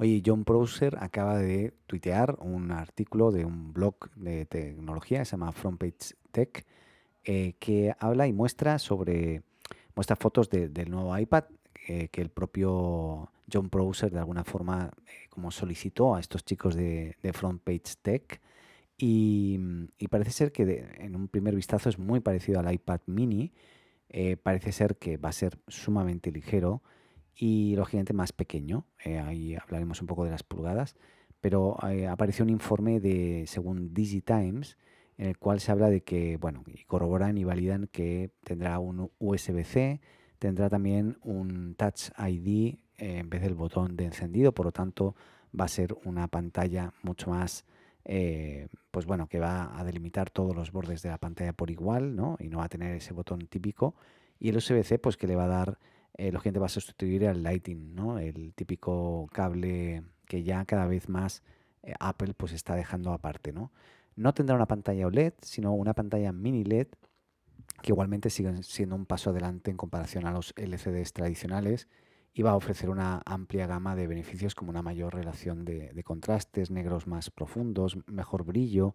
Oye, 0.00 0.22
John 0.24 0.44
Prosser 0.44 0.96
acaba 1.00 1.38
de 1.38 1.74
tuitear 1.88 2.36
un 2.40 2.70
artículo 2.70 3.32
de 3.32 3.44
un 3.44 3.72
blog 3.72 3.96
de 4.14 4.46
tecnología, 4.46 5.24
se 5.24 5.32
llama 5.32 5.50
Frontpage 5.50 6.14
Tech, 6.30 6.64
eh, 7.24 7.54
que 7.58 7.92
habla 7.98 8.28
y 8.28 8.32
muestra 8.32 8.78
sobre 8.78 9.42
muestra 9.96 10.14
fotos 10.14 10.48
del 10.50 10.88
nuevo 10.88 11.18
iPad 11.18 11.44
eh, 11.88 12.08
que 12.12 12.20
el 12.20 12.28
propio 12.28 13.32
John 13.52 13.70
Prosser 13.70 14.12
de 14.12 14.20
alguna 14.20 14.44
forma 14.44 14.92
eh, 15.04 15.26
como 15.30 15.50
solicitó 15.50 16.14
a 16.14 16.20
estos 16.20 16.44
chicos 16.44 16.76
de, 16.76 17.16
de 17.20 17.32
Frontpage 17.32 17.96
Tech. 18.00 18.40
Y, 18.96 19.58
parece 20.10 20.30
ser 20.30 20.52
que 20.52 20.86
en 20.98 21.16
un 21.16 21.26
primer 21.26 21.56
vistazo 21.56 21.88
es 21.88 21.98
muy 21.98 22.20
parecido 22.20 22.60
al 22.60 22.72
iPad 22.72 23.00
mini, 23.06 23.52
parece 24.42 24.72
ser 24.72 24.96
que 24.96 25.16
va 25.16 25.28
a 25.28 25.32
ser 25.32 25.58
sumamente 25.68 26.32
ligero 26.32 26.82
y 27.38 27.76
lógicamente 27.76 28.12
más 28.12 28.32
pequeño, 28.32 28.84
ahí 29.04 29.54
hablaremos 29.54 30.00
un 30.00 30.08
poco 30.08 30.24
de 30.24 30.32
las 30.32 30.42
pulgadas, 30.42 30.96
pero 31.40 31.76
apareció 32.10 32.44
un 32.44 32.50
informe 32.50 32.98
de, 32.98 33.44
según 33.46 33.94
DigiTimes, 33.94 34.76
en 35.18 35.28
el 35.28 35.38
cual 35.38 35.60
se 35.60 35.72
habla 35.72 35.88
de 35.90 36.02
que, 36.02 36.36
bueno, 36.36 36.64
y 36.66 36.84
corroboran 36.84 37.38
y 37.38 37.44
validan 37.44 37.88
que 37.92 38.30
tendrá 38.44 38.78
un 38.78 39.10
USB-C, 39.18 40.00
tendrá 40.38 40.68
también 40.70 41.18
un 41.22 41.74
Touch 41.74 42.10
ID 42.18 42.78
eh, 42.96 43.18
en 43.18 43.28
vez 43.28 43.42
del 43.42 43.54
botón 43.54 43.96
de 43.96 44.04
encendido, 44.04 44.52
por 44.52 44.66
lo 44.66 44.72
tanto 44.72 45.16
va 45.58 45.64
a 45.64 45.68
ser 45.68 45.96
una 46.04 46.28
pantalla 46.28 46.92
mucho 47.02 47.30
más, 47.30 47.64
eh, 48.04 48.68
pues 48.92 49.06
bueno, 49.06 49.28
que 49.28 49.40
va 49.40 49.78
a 49.78 49.84
delimitar 49.84 50.30
todos 50.30 50.54
los 50.54 50.70
bordes 50.70 51.02
de 51.02 51.08
la 51.08 51.18
pantalla 51.18 51.52
por 51.52 51.70
igual, 51.70 52.14
¿no? 52.14 52.36
Y 52.38 52.48
no 52.48 52.58
va 52.58 52.64
a 52.64 52.68
tener 52.68 52.94
ese 52.94 53.12
botón 53.12 53.46
típico. 53.48 53.94
Y 54.38 54.50
el 54.50 54.56
USB-C, 54.56 54.98
pues 55.00 55.16
que 55.16 55.26
le 55.26 55.34
va 55.34 55.44
a 55.44 55.48
dar, 55.48 55.78
eh, 56.18 56.30
lo 56.32 56.40
gente 56.40 56.60
va 56.60 56.66
a 56.66 56.68
sustituir 56.68 57.26
al 57.26 57.42
Lighting, 57.42 57.94
¿no? 57.94 58.18
El 58.18 58.52
típico 58.54 59.26
cable 59.32 60.02
que 60.26 60.42
ya 60.42 60.64
cada 60.66 60.86
vez 60.86 61.08
más 61.08 61.42
Apple 62.00 62.34
pues 62.34 62.52
está 62.52 62.74
dejando 62.74 63.12
aparte, 63.12 63.52
¿no? 63.52 63.72
No 64.14 64.34
tendrá 64.34 64.56
una 64.56 64.66
pantalla 64.66 65.06
OLED, 65.06 65.34
sino 65.42 65.72
una 65.72 65.94
pantalla 65.94 66.32
mini 66.32 66.64
LED, 66.64 66.88
que 67.82 67.92
igualmente 67.92 68.30
sigue 68.30 68.62
siendo 68.64 68.96
un 68.96 69.06
paso 69.06 69.30
adelante 69.30 69.70
en 69.70 69.76
comparación 69.76 70.26
a 70.26 70.32
los 70.32 70.52
LCDs 70.56 71.12
tradicionales 71.12 71.86
y 72.34 72.42
va 72.42 72.50
a 72.50 72.56
ofrecer 72.56 72.90
una 72.90 73.22
amplia 73.24 73.66
gama 73.66 73.96
de 73.96 74.06
beneficios 74.06 74.54
como 74.54 74.70
una 74.70 74.82
mayor 74.82 75.14
relación 75.14 75.64
de, 75.64 76.02
contrastes, 76.04 76.70
negros 76.70 77.06
más 77.06 77.30
profundos, 77.30 77.96
mejor 78.06 78.44
brillo. 78.44 78.94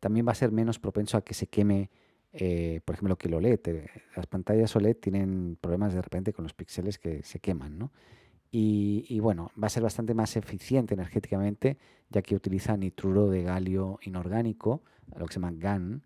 También 0.00 0.26
va 0.26 0.32
a 0.32 0.36
ser 0.36 0.52
menos 0.52 0.78
propenso 0.78 1.16
a 1.16 1.22
que 1.22 1.34
se 1.34 1.46
queme, 1.46 1.90
eh, 2.32 2.80
por 2.84 2.94
ejemplo, 2.94 3.16
que 3.16 3.28
el 3.28 3.34
OLED. 3.34 3.60
Las 4.14 4.26
pantallas 4.26 4.74
OLED 4.76 4.96
tienen 4.96 5.56
problemas 5.60 5.94
de 5.94 6.02
repente 6.02 6.32
con 6.32 6.42
los 6.42 6.54
píxeles 6.54 6.98
que 6.98 7.22
se 7.22 7.40
queman, 7.40 7.78
¿no? 7.78 7.92
Y, 8.58 9.20
bueno, 9.20 9.50
va 9.62 9.66
a 9.66 9.70
ser 9.70 9.82
bastante 9.82 10.14
más 10.14 10.34
eficiente 10.36 10.94
energéticamente, 10.94 11.76
ya 12.08 12.22
que 12.22 12.34
utiliza 12.34 12.74
nitruro 12.76 13.28
de 13.28 13.42
galio 13.42 13.98
inorgánico, 14.02 14.82
lo 15.14 15.26
que 15.26 15.34
se 15.34 15.40
llama 15.40 15.52
GAN, 15.58 16.02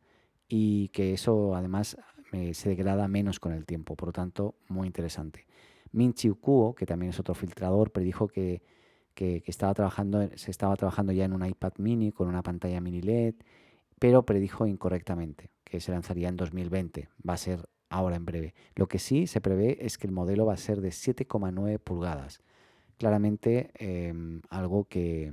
y 0.49 0.89
que 0.89 1.13
eso 1.13 1.55
además 1.55 1.97
eh, 2.33 2.55
se 2.55 2.71
degrada 2.71 3.07
menos 3.07 3.39
con 3.39 3.53
el 3.53 3.67
tiempo, 3.67 3.95
por 3.95 4.09
lo 4.09 4.13
tanto, 4.13 4.57
muy 4.69 4.89
interesante. 4.89 5.47
Min 5.93 6.13
Chiu 6.15 6.41
Kuo, 6.41 6.75
que 6.75 6.87
también 6.87 7.11
es 7.11 7.21
otro 7.21 7.35
filtrador, 7.35 7.93
predijo 7.93 8.27
que, 8.27 8.63
que, 9.15 9.43
estaba 9.47 9.75
trabajando, 9.75 10.29
se 10.35 10.51
estaba 10.51 10.75
trabajando 10.77 11.13
ya 11.13 11.27
en 11.27 11.33
un 11.33 11.47
iPad 11.47 11.75
mini 11.79 12.11
con 12.11 12.27
una 12.27 12.43
pantalla 12.43 12.81
mini 12.81 13.01
LED, 13.03 13.35
pero 14.01 14.25
predijo 14.25 14.67
incorrectamente 14.67 15.51
que 15.63 15.79
se 15.79 15.93
lanzaría 15.93 16.29
en 16.29 16.37
2020. 16.37 17.09
Va 17.27 17.35
a 17.35 17.37
ser 17.37 17.69
ahora 17.91 18.17
en 18.17 18.25
breve. 18.25 18.55
Lo 18.75 18.89
que 18.89 18.99
sí 18.99 19.29
se 19.29 19.41
prevé 19.41 19.85
es 19.87 19.99
que 19.99 20.09
el 20.09 20.13
modelo 20.13 20.47
va 20.47 20.55
a 20.55 20.57
ser 20.57 20.81
de 20.81 20.89
7,9 20.89 21.79
pulgadas. 21.79 22.41
Claramente 22.97 23.71
em, 23.75 24.41
algo 24.49 24.87
que, 24.89 25.33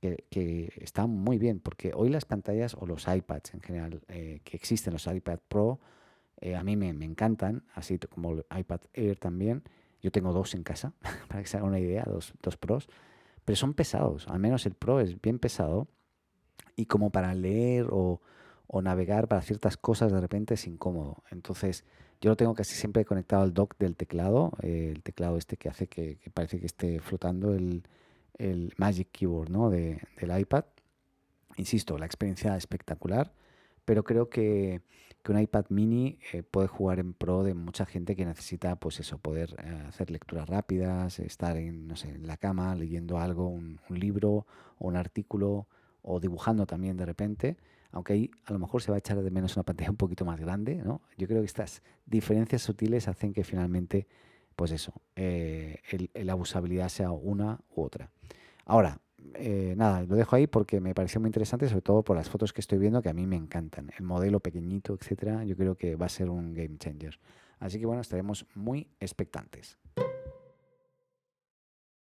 está 0.00 1.06
muy 1.06 1.38
bien, 1.38 1.60
porque 1.60 1.92
hoy 1.94 2.08
las 2.08 2.24
pantallas 2.24 2.74
o 2.78 2.86
los 2.86 3.08
iPads 3.08 3.54
en 3.54 3.60
general 3.60 4.02
eh, 4.08 4.40
que 4.44 4.56
existen, 4.56 4.92
los 4.92 5.06
iPad 5.06 5.38
Pro, 5.48 5.80
eh, 6.40 6.54
a 6.54 6.62
mí 6.62 6.76
me, 6.76 6.90
encantan, 6.90 7.64
así 7.74 7.98
como 7.98 8.32
el 8.32 8.46
iPad 8.56 8.80
Air 8.94 9.18
también. 9.18 9.62
Yo 10.00 10.12
tengo 10.12 10.32
dos 10.32 10.54
en 10.54 10.62
casa, 10.64 10.92
para 11.28 11.40
que 11.42 11.48
se 11.48 11.56
haga 11.56 11.66
una 11.66 11.80
idea, 11.80 12.04
dos, 12.04 12.34
dos 12.42 12.56
Pros, 12.56 12.88
pero 13.44 13.56
son 13.56 13.74
pesados, 13.74 14.28
al 14.28 14.38
menos 14.38 14.66
el 14.66 14.74
Pro 14.74 15.00
es 15.00 15.20
bien 15.20 15.38
pesado 15.38 15.88
y 16.76 16.86
como 16.86 17.10
para 17.10 17.34
leer 17.34 17.88
o, 17.90 18.20
o 18.68 18.82
navegar 18.82 19.28
para 19.28 19.42
ciertas 19.42 19.76
cosas 19.76 20.12
de 20.12 20.20
repente 20.20 20.54
es 20.54 20.66
incómodo. 20.66 21.22
Entonces, 21.30 21.84
yo 22.20 22.30
lo 22.30 22.36
tengo 22.36 22.54
casi 22.54 22.74
siempre 22.74 23.04
conectado 23.04 23.42
al 23.42 23.54
dock 23.54 23.76
del 23.78 23.96
teclado, 23.96 24.52
eh, 24.62 24.92
el 24.94 25.02
teclado 25.02 25.36
este 25.38 25.56
que 25.56 25.68
hace 25.68 25.86
que, 25.86 26.18
parece 26.34 26.60
que 26.60 26.66
esté 26.66 27.00
flotando 27.00 27.54
el, 27.54 27.82
Magic 28.76 29.08
Keyboard 29.10 29.50
¿no? 29.50 29.70
de, 29.70 30.00
del 30.20 30.38
iPad. 30.38 30.64
Insisto, 31.56 31.98
la 31.98 32.06
experiencia 32.06 32.56
espectacular, 32.56 33.32
pero 33.84 34.04
creo 34.04 34.28
que, 34.28 34.82
un 35.28 35.38
iPad 35.38 35.66
mini 35.68 36.18
eh, 36.32 36.42
puede 36.42 36.68
jugar 36.68 36.98
en 36.98 37.12
pro 37.12 37.42
de 37.42 37.52
mucha 37.52 37.84
gente 37.84 38.16
que 38.16 38.24
necesita, 38.24 38.76
pues 38.76 38.98
eso, 38.98 39.18
poder 39.18 39.54
eh, 39.62 39.82
hacer 39.86 40.10
lecturas 40.10 40.48
rápidas, 40.48 41.18
estar 41.18 41.58
en, 41.58 41.86
no 41.86 41.96
sé, 41.96 42.08
en 42.08 42.26
la 42.26 42.38
cama 42.38 42.74
leyendo 42.74 43.18
algo, 43.18 43.46
un 43.48 43.78
libro 43.90 44.46
o 44.78 44.88
un 44.88 44.96
artículo 44.96 45.66
o 46.02 46.20
dibujando 46.20 46.66
también 46.66 46.96
de 46.96 47.06
repente 47.06 47.56
aunque 47.90 48.12
ahí 48.12 48.30
a 48.44 48.52
lo 48.52 48.58
mejor 48.58 48.82
se 48.82 48.90
va 48.90 48.96
a 48.96 48.98
echar 48.98 49.20
de 49.22 49.30
menos 49.30 49.56
una 49.56 49.64
pantalla 49.64 49.90
un 49.90 49.96
poquito 49.96 50.24
más 50.24 50.40
grande, 50.40 50.76
¿no? 50.76 51.02
Yo 51.16 51.26
creo 51.26 51.40
que 51.40 51.46
estas 51.46 51.82
diferencias 52.06 52.62
sutiles 52.62 53.08
hacen 53.08 53.32
que 53.32 53.44
finalmente, 53.44 54.06
pues 54.56 54.72
eso, 54.72 54.92
eh, 55.16 55.80
la 56.14 56.36
usabilidad 56.36 56.88
sea 56.88 57.10
una 57.10 57.60
u 57.74 57.82
otra. 57.82 58.10
Ahora, 58.64 59.00
eh, 59.34 59.74
nada, 59.76 60.02
lo 60.02 60.16
dejo 60.16 60.36
ahí 60.36 60.46
porque 60.46 60.80
me 60.80 60.94
pareció 60.94 61.20
muy 61.20 61.28
interesante, 61.28 61.68
sobre 61.68 61.82
todo 61.82 62.02
por 62.02 62.16
las 62.16 62.28
fotos 62.28 62.52
que 62.52 62.60
estoy 62.60 62.78
viendo 62.78 63.02
que 63.02 63.08
a 63.08 63.14
mí 63.14 63.26
me 63.26 63.36
encantan. 63.36 63.90
El 63.98 64.04
modelo 64.04 64.40
pequeñito, 64.40 64.94
etcétera, 64.94 65.44
yo 65.44 65.56
creo 65.56 65.76
que 65.76 65.96
va 65.96 66.06
a 66.06 66.10
ser 66.10 66.28
un 66.30 66.54
game 66.54 66.76
changer. 66.78 67.18
Así 67.58 67.78
que 67.78 67.86
bueno, 67.86 68.02
estaremos 68.02 68.46
muy 68.54 68.88
expectantes. 69.00 69.78